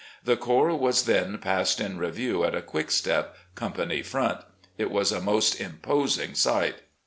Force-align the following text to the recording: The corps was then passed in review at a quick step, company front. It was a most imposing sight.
The 0.23 0.35
corps 0.35 0.75
was 0.75 1.03
then 1.05 1.37
passed 1.37 1.79
in 1.79 1.99
review 1.99 2.43
at 2.43 2.55
a 2.55 2.61
quick 2.63 2.89
step, 2.89 3.35
company 3.53 4.01
front. 4.01 4.39
It 4.75 4.89
was 4.89 5.11
a 5.11 5.21
most 5.21 5.61
imposing 5.61 6.33
sight. 6.33 6.77